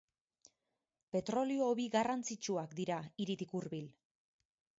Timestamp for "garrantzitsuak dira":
1.97-2.99